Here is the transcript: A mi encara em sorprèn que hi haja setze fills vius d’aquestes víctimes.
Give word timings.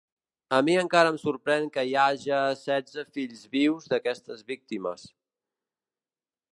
A 0.55 0.57
mi 0.67 0.73
encara 0.83 1.11
em 1.15 1.19
sorprèn 1.23 1.67
que 1.75 1.83
hi 1.89 1.93
haja 2.05 2.39
setze 2.63 3.05
fills 3.19 3.45
vius 3.59 3.89
d’aquestes 3.93 4.45
víctimes. 4.53 5.09